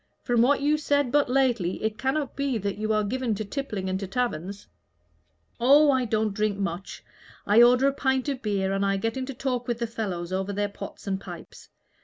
From 0.23 0.41
what 0.41 0.61
you 0.61 0.79
said 0.79 1.11
but 1.11 1.29
lately, 1.29 1.83
it 1.83 1.99
cannot 1.99 2.35
be 2.35 2.57
that 2.57 2.79
you 2.79 2.91
are 2.91 3.03
given 3.03 3.35
to 3.35 3.45
tippling 3.45 3.87
and 3.87 3.99
to 3.99 4.07
taverns." 4.07 4.65
"Oh, 5.59 5.91
I 5.91 6.05
don't 6.05 6.33
drink 6.33 6.57
much. 6.57 7.03
I 7.45 7.61
order 7.61 7.87
a 7.87 7.93
pint 7.93 8.27
of 8.27 8.41
beer, 8.41 8.73
and 8.73 8.83
I 8.83 8.97
get 8.97 9.15
into 9.15 9.35
talk 9.35 9.67
with 9.67 9.77
the 9.77 9.85
fellows 9.85 10.33
over 10.33 10.51
their 10.51 10.69
pots 10.69 11.05
and 11.05 11.21
pipes. 11.21 11.69